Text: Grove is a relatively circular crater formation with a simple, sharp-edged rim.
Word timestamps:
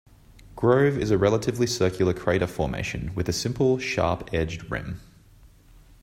Grove 0.55 0.97
is 0.97 1.11
a 1.11 1.17
relatively 1.19 1.67
circular 1.67 2.11
crater 2.11 2.47
formation 2.47 3.13
with 3.13 3.29
a 3.29 3.31
simple, 3.31 3.77
sharp-edged 3.77 4.71
rim. 4.71 4.99